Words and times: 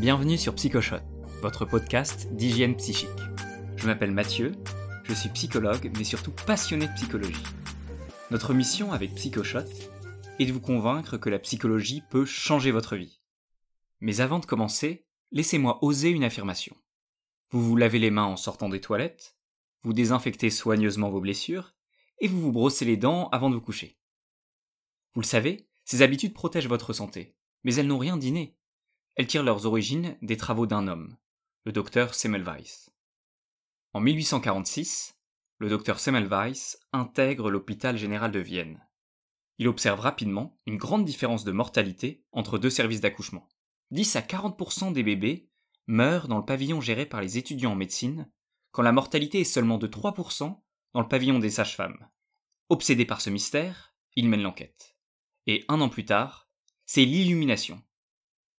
Bienvenue 0.00 0.38
sur 0.38 0.54
Psychoshot, 0.54 1.02
votre 1.42 1.66
podcast 1.66 2.32
d'hygiène 2.32 2.74
psychique. 2.74 3.10
Je 3.76 3.86
m'appelle 3.86 4.12
Mathieu, 4.12 4.52
je 5.04 5.12
suis 5.12 5.28
psychologue 5.28 5.92
mais 5.94 6.04
surtout 6.04 6.32
passionné 6.46 6.86
de 6.86 6.94
psychologie. 6.94 7.42
Notre 8.30 8.54
mission 8.54 8.92
avec 8.92 9.14
Psychoshot 9.14 9.68
est 10.38 10.46
de 10.46 10.52
vous 10.52 10.60
convaincre 10.62 11.18
que 11.18 11.28
la 11.28 11.38
psychologie 11.38 12.02
peut 12.08 12.24
changer 12.24 12.70
votre 12.70 12.96
vie. 12.96 13.20
Mais 14.00 14.22
avant 14.22 14.38
de 14.38 14.46
commencer, 14.46 15.04
laissez-moi 15.32 15.84
oser 15.84 16.08
une 16.08 16.24
affirmation. 16.24 16.74
Vous 17.50 17.62
vous 17.62 17.76
lavez 17.76 17.98
les 17.98 18.10
mains 18.10 18.24
en 18.24 18.38
sortant 18.38 18.70
des 18.70 18.80
toilettes, 18.80 19.36
vous 19.82 19.92
désinfectez 19.92 20.48
soigneusement 20.48 21.10
vos 21.10 21.20
blessures, 21.20 21.74
et 22.20 22.26
vous 22.26 22.40
vous 22.40 22.52
brossez 22.52 22.86
les 22.86 22.96
dents 22.96 23.28
avant 23.32 23.50
de 23.50 23.54
vous 23.56 23.60
coucher. 23.60 23.98
Vous 25.12 25.20
le 25.20 25.26
savez, 25.26 25.68
ces 25.84 26.00
habitudes 26.00 26.32
protègent 26.32 26.68
votre 26.68 26.94
santé, 26.94 27.36
mais 27.64 27.74
elles 27.74 27.86
n'ont 27.86 27.98
rien 27.98 28.16
d'inné. 28.16 28.56
Elles 29.20 29.26
tirent 29.26 29.42
leurs 29.42 29.66
origines 29.66 30.16
des 30.22 30.38
travaux 30.38 30.66
d'un 30.66 30.88
homme, 30.88 31.14
le 31.66 31.72
docteur 31.72 32.14
Semmelweis. 32.14 32.88
En 33.92 34.00
1846, 34.00 35.14
le 35.58 35.68
docteur 35.68 36.00
Semmelweis 36.00 36.78
intègre 36.94 37.50
l'hôpital 37.50 37.98
général 37.98 38.32
de 38.32 38.38
Vienne. 38.40 38.82
Il 39.58 39.68
observe 39.68 40.00
rapidement 40.00 40.58
une 40.64 40.78
grande 40.78 41.04
différence 41.04 41.44
de 41.44 41.52
mortalité 41.52 42.24
entre 42.32 42.56
deux 42.56 42.70
services 42.70 43.02
d'accouchement. 43.02 43.46
10 43.90 44.16
à 44.16 44.22
40% 44.22 44.94
des 44.94 45.02
bébés 45.02 45.50
meurent 45.86 46.26
dans 46.26 46.38
le 46.38 46.46
pavillon 46.46 46.80
géré 46.80 47.04
par 47.04 47.20
les 47.20 47.36
étudiants 47.36 47.72
en 47.72 47.76
médecine, 47.76 48.32
quand 48.70 48.80
la 48.80 48.90
mortalité 48.90 49.40
est 49.40 49.44
seulement 49.44 49.76
de 49.76 49.86
3% 49.86 50.62
dans 50.94 51.00
le 51.02 51.08
pavillon 51.08 51.38
des 51.38 51.50
sages-femmes. 51.50 52.08
Obsédé 52.70 53.04
par 53.04 53.20
ce 53.20 53.28
mystère, 53.28 53.94
il 54.16 54.30
mène 54.30 54.40
l'enquête. 54.40 54.96
Et 55.46 55.66
un 55.68 55.82
an 55.82 55.90
plus 55.90 56.06
tard, 56.06 56.48
c'est 56.86 57.04
l'illumination. 57.04 57.82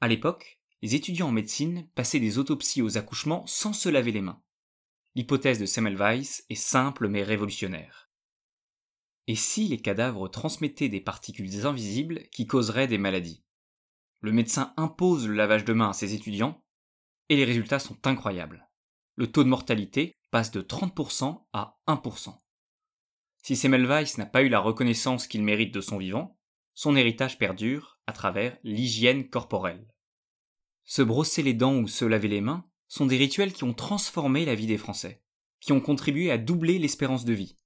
À 0.00 0.08
l'époque, 0.08 0.60
les 0.82 0.94
étudiants 0.94 1.28
en 1.28 1.32
médecine 1.32 1.88
passaient 1.94 2.20
des 2.20 2.38
autopsies 2.38 2.82
aux 2.82 2.98
accouchements 2.98 3.46
sans 3.46 3.72
se 3.72 3.88
laver 3.88 4.12
les 4.12 4.20
mains. 4.20 4.42
L'hypothèse 5.14 5.58
de 5.58 5.66
Semmelweis 5.66 6.42
est 6.50 6.54
simple 6.54 7.08
mais 7.08 7.22
révolutionnaire. 7.22 8.10
Et 9.26 9.34
si 9.34 9.66
les 9.68 9.80
cadavres 9.80 10.28
transmettaient 10.28 10.90
des 10.90 11.00
particules 11.00 11.66
invisibles 11.66 12.22
qui 12.30 12.46
causeraient 12.46 12.86
des 12.86 12.98
maladies? 12.98 13.42
Le 14.20 14.32
médecin 14.32 14.74
impose 14.76 15.26
le 15.26 15.34
lavage 15.34 15.64
de 15.64 15.72
mains 15.72 15.90
à 15.90 15.94
ses 15.94 16.14
étudiants, 16.14 16.62
et 17.28 17.36
les 17.36 17.44
résultats 17.44 17.78
sont 17.78 17.98
incroyables. 18.06 18.68
Le 19.14 19.30
taux 19.30 19.44
de 19.44 19.48
mortalité 19.48 20.14
passe 20.30 20.50
de 20.50 20.60
30% 20.60 21.46
à 21.52 21.78
1%. 21.88 22.36
Si 23.42 23.56
Semmelweis 23.56 24.18
n'a 24.18 24.26
pas 24.26 24.42
eu 24.42 24.48
la 24.48 24.60
reconnaissance 24.60 25.26
qu'il 25.26 25.42
mérite 25.42 25.72
de 25.72 25.80
son 25.80 25.96
vivant, 25.98 26.38
son 26.74 26.94
héritage 26.94 27.38
perdure 27.38 27.98
à 28.06 28.12
travers 28.12 28.58
l'hygiène 28.62 29.28
corporelle. 29.28 29.88
Se 30.86 31.02
brosser 31.02 31.42
les 31.42 31.52
dents 31.52 31.76
ou 31.78 31.88
se 31.88 32.04
laver 32.04 32.28
les 32.28 32.40
mains 32.40 32.64
sont 32.86 33.06
des 33.06 33.16
rituels 33.16 33.52
qui 33.52 33.64
ont 33.64 33.74
transformé 33.74 34.44
la 34.44 34.54
vie 34.54 34.68
des 34.68 34.78
Français, 34.78 35.20
qui 35.60 35.72
ont 35.72 35.80
contribué 35.80 36.30
à 36.30 36.38
doubler 36.38 36.78
l'espérance 36.78 37.24
de 37.24 37.32
vie. 37.32 37.58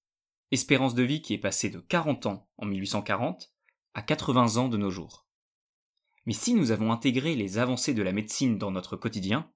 Espérance 0.51 0.95
de 0.95 1.03
vie 1.03 1.21
qui 1.21 1.35
est 1.35 1.39
passée 1.39 1.69
de 1.69 1.81
40 1.81 2.27
ans 2.27 2.49
en 2.57 2.65
1840 2.65 3.53
à 3.93 4.03
80 4.03 4.57
ans 4.57 4.69
de 4.69 4.79
nos 4.79 4.91
jours. 4.91 5.27
Mais 6.25 6.33
si 6.33 6.55
nous 6.55 6.71
avons 6.71 6.93
intégré 6.93 7.35
les 7.35 7.59
avancées 7.59 7.93
de 7.93 8.03
la 8.03 8.13
médecine 8.13 8.57
dans 8.57 8.71
notre 8.71 8.97
quotidien, 8.97 9.53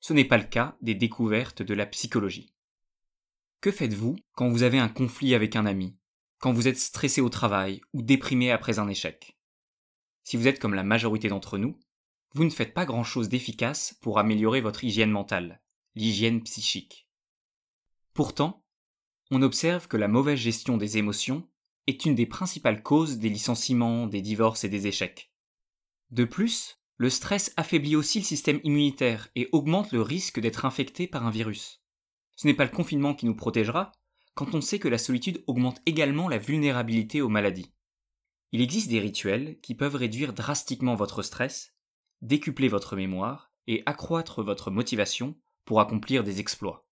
ce 0.00 0.12
n'est 0.12 0.24
pas 0.26 0.38
le 0.38 0.44
cas 0.44 0.76
des 0.82 0.94
découvertes 0.94 1.62
de 1.62 1.74
la 1.74 1.86
psychologie. 1.86 2.54
Que 3.62 3.72
faites-vous 3.72 4.16
quand 4.32 4.48
vous 4.48 4.62
avez 4.62 4.78
un 4.78 4.88
conflit 4.88 5.34
avec 5.34 5.56
un 5.56 5.64
ami, 5.64 5.96
quand 6.38 6.52
vous 6.52 6.68
êtes 6.68 6.78
stressé 6.78 7.22
au 7.22 7.30
travail 7.30 7.80
ou 7.94 8.02
déprimé 8.02 8.50
après 8.50 8.78
un 8.78 8.88
échec? 8.88 9.38
Si 10.22 10.36
vous 10.36 10.48
êtes 10.48 10.58
comme 10.58 10.74
la 10.74 10.84
majorité 10.84 11.28
d'entre 11.28 11.56
nous, 11.56 11.78
vous 12.32 12.44
ne 12.44 12.50
faites 12.50 12.74
pas 12.74 12.86
grand-chose 12.86 13.28
d'efficace 13.28 13.96
pour 14.00 14.18
améliorer 14.18 14.60
votre 14.60 14.84
hygiène 14.84 15.10
mentale, 15.10 15.60
l'hygiène 15.94 16.42
psychique. 16.42 17.08
Pourtant, 18.14 18.64
on 19.30 19.42
observe 19.42 19.88
que 19.88 19.96
la 19.96 20.08
mauvaise 20.08 20.38
gestion 20.38 20.76
des 20.76 20.98
émotions 20.98 21.48
est 21.86 22.04
une 22.04 22.14
des 22.14 22.26
principales 22.26 22.82
causes 22.82 23.18
des 23.18 23.28
licenciements, 23.28 24.06
des 24.06 24.20
divorces 24.20 24.64
et 24.64 24.68
des 24.68 24.86
échecs. 24.86 25.32
De 26.10 26.24
plus, 26.24 26.78
le 26.96 27.10
stress 27.10 27.52
affaiblit 27.56 27.96
aussi 27.96 28.18
le 28.18 28.24
système 28.24 28.60
immunitaire 28.62 29.28
et 29.34 29.48
augmente 29.52 29.92
le 29.92 30.02
risque 30.02 30.38
d'être 30.38 30.64
infecté 30.64 31.06
par 31.06 31.26
un 31.26 31.30
virus. 31.30 31.82
Ce 32.36 32.46
n'est 32.46 32.54
pas 32.54 32.64
le 32.64 32.70
confinement 32.70 33.14
qui 33.14 33.26
nous 33.26 33.34
protégera, 33.34 33.92
quand 34.34 34.54
on 34.54 34.60
sait 34.60 34.78
que 34.78 34.88
la 34.88 34.98
solitude 34.98 35.42
augmente 35.46 35.80
également 35.86 36.28
la 36.28 36.38
vulnérabilité 36.38 37.20
aux 37.20 37.28
maladies. 37.28 37.72
Il 38.52 38.60
existe 38.60 38.88
des 38.88 39.00
rituels 39.00 39.58
qui 39.60 39.74
peuvent 39.74 39.96
réduire 39.96 40.32
drastiquement 40.32 40.94
votre 40.94 41.22
stress, 41.22 41.74
décupler 42.22 42.68
votre 42.68 42.96
mémoire 42.96 43.52
et 43.66 43.82
accroître 43.86 44.42
votre 44.42 44.70
motivation 44.70 45.38
pour 45.64 45.80
accomplir 45.80 46.24
des 46.24 46.40
exploits. 46.40 46.86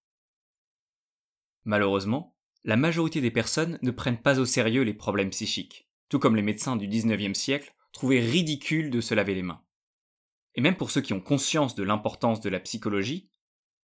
Malheureusement, 1.65 2.37
la 2.65 2.77
majorité 2.77 3.21
des 3.21 3.31
personnes 3.31 3.79
ne 3.83 3.91
prennent 3.91 4.23
pas 4.23 4.39
au 4.39 4.45
sérieux 4.45 4.83
les 4.83 4.95
problèmes 4.95 5.31
psychiques, 5.31 5.89
tout 6.09 6.19
comme 6.19 6.37
les 6.37 6.43
médecins 6.43 6.77
du 6.77 6.89
XIXe 6.89 7.39
siècle 7.39 7.75
trouvaient 7.93 8.21
ridicule 8.21 8.91
de 8.91 9.01
se 9.01 9.15
laver 9.15 9.35
les 9.35 9.43
mains. 9.43 9.63
Et 10.55 10.61
même 10.61 10.77
pour 10.77 10.91
ceux 10.91 11.01
qui 11.01 11.13
ont 11.13 11.21
conscience 11.21 11.75
de 11.75 11.83
l'importance 11.83 12.41
de 12.41 12.49
la 12.49 12.61
psychologie, 12.61 13.31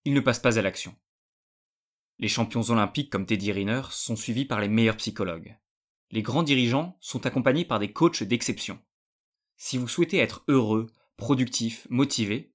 ils 0.05 0.13
ne 0.13 0.19
passent 0.19 0.39
pas 0.39 0.57
à 0.57 0.61
l'action. 0.61 0.95
Les 2.19 2.27
champions 2.27 2.69
olympiques 2.69 3.09
comme 3.09 3.25
Teddy 3.25 3.51
Riner 3.51 3.81
sont 3.89 4.15
suivis 4.15 4.45
par 4.45 4.61
les 4.61 4.67
meilleurs 4.67 4.97
psychologues. 4.97 5.57
Les 6.11 6.21
grands 6.21 6.43
dirigeants 6.43 6.97
sont 6.99 7.25
accompagnés 7.25 7.65
par 7.65 7.79
des 7.79 7.91
coachs 7.91 8.23
d'exception. 8.23 8.79
Si 9.57 9.77
vous 9.77 9.87
souhaitez 9.87 10.17
être 10.17 10.43
heureux, 10.47 10.87
productif, 11.21 11.85
motivé, 11.91 12.51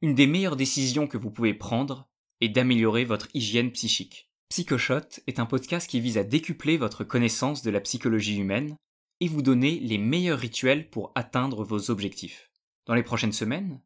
une 0.00 0.14
des 0.14 0.26
meilleures 0.26 0.56
décisions 0.56 1.06
que 1.06 1.18
vous 1.18 1.30
pouvez 1.30 1.52
prendre 1.52 2.08
est 2.40 2.48
d'améliorer 2.48 3.04
votre 3.04 3.28
hygiène 3.34 3.70
psychique. 3.72 4.30
Psychoshot 4.48 5.20
est 5.26 5.38
un 5.38 5.44
podcast 5.44 5.86
qui 5.86 6.00
vise 6.00 6.16
à 6.16 6.24
décupler 6.24 6.78
votre 6.78 7.04
connaissance 7.04 7.60
de 7.60 7.70
la 7.70 7.82
psychologie 7.82 8.38
humaine 8.38 8.74
et 9.20 9.28
vous 9.28 9.42
donner 9.42 9.78
les 9.80 9.98
meilleurs 9.98 10.38
rituels 10.38 10.88
pour 10.88 11.12
atteindre 11.14 11.62
vos 11.62 11.90
objectifs. 11.90 12.50
Dans 12.86 12.94
les 12.94 13.02
prochaines 13.02 13.34
semaines, 13.34 13.82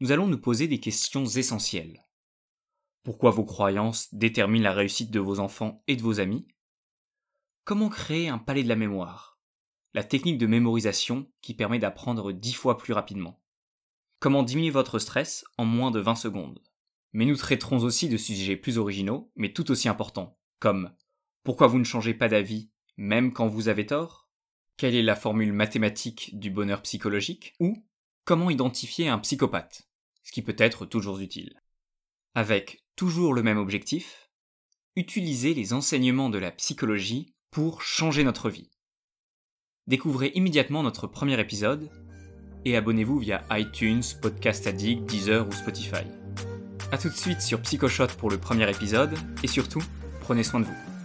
nous 0.00 0.10
allons 0.10 0.26
nous 0.26 0.40
poser 0.40 0.68
des 0.68 0.80
questions 0.80 1.26
essentielles. 1.26 2.02
Pourquoi 3.02 3.30
vos 3.30 3.44
croyances 3.44 4.08
déterminent 4.14 4.64
la 4.64 4.72
réussite 4.72 5.10
de 5.10 5.20
vos 5.20 5.38
enfants 5.38 5.84
et 5.86 5.96
de 5.96 6.02
vos 6.02 6.18
amis? 6.18 6.48
Comment 7.64 7.90
créer 7.90 8.30
un 8.30 8.38
palais 8.38 8.62
de 8.62 8.70
la 8.70 8.76
mémoire? 8.76 9.38
La 9.92 10.02
technique 10.02 10.38
de 10.38 10.46
mémorisation 10.46 11.30
qui 11.42 11.52
permet 11.52 11.78
d'apprendre 11.78 12.32
dix 12.32 12.54
fois 12.54 12.78
plus 12.78 12.94
rapidement. 12.94 13.42
Comment 14.18 14.42
diminuer 14.42 14.70
votre 14.70 14.98
stress 14.98 15.44
en 15.58 15.64
moins 15.64 15.90
de 15.90 16.00
20 16.00 16.14
secondes? 16.14 16.62
Mais 17.12 17.26
nous 17.26 17.36
traiterons 17.36 17.78
aussi 17.84 18.08
de 18.08 18.16
sujets 18.16 18.56
plus 18.56 18.78
originaux, 18.78 19.30
mais 19.36 19.52
tout 19.52 19.70
aussi 19.70 19.88
importants, 19.88 20.38
comme 20.58 20.90
pourquoi 21.44 21.66
vous 21.66 21.78
ne 21.78 21.84
changez 21.84 22.14
pas 22.14 22.28
d'avis 22.28 22.70
même 22.96 23.32
quand 23.32 23.46
vous 23.46 23.68
avez 23.68 23.86
tort? 23.86 24.28
Quelle 24.76 24.94
est 24.94 25.02
la 25.02 25.16
formule 25.16 25.52
mathématique 25.52 26.38
du 26.38 26.50
bonheur 26.50 26.82
psychologique? 26.82 27.54
Ou 27.60 27.84
comment 28.24 28.50
identifier 28.50 29.08
un 29.08 29.18
psychopathe? 29.18 29.88
Ce 30.22 30.32
qui 30.32 30.42
peut 30.42 30.56
être 30.58 30.86
toujours 30.86 31.18
utile. 31.20 31.60
Avec 32.34 32.84
toujours 32.96 33.34
le 33.34 33.42
même 33.42 33.58
objectif, 33.58 34.30
utiliser 34.96 35.54
les 35.54 35.72
enseignements 35.72 36.30
de 36.30 36.38
la 36.38 36.50
psychologie 36.50 37.34
pour 37.50 37.82
changer 37.82 38.24
notre 38.24 38.50
vie. 38.50 38.70
Découvrez 39.86 40.32
immédiatement 40.34 40.82
notre 40.82 41.06
premier 41.06 41.38
épisode 41.38 41.90
et 42.64 42.76
abonnez-vous 42.76 43.18
via 43.18 43.42
iTunes, 43.52 44.02
Podcast 44.20 44.66
Addict, 44.66 45.04
Deezer 45.04 45.46
ou 45.46 45.52
Spotify. 45.52 46.04
A 46.92 46.98
tout 46.98 47.08
de 47.08 47.14
suite 47.14 47.40
sur 47.40 47.60
Psychoshot 47.60 48.08
pour 48.18 48.30
le 48.30 48.38
premier 48.38 48.70
épisode 48.70 49.14
et 49.42 49.46
surtout, 49.46 49.82
prenez 50.20 50.42
soin 50.42 50.60
de 50.60 50.66
vous. 50.66 50.95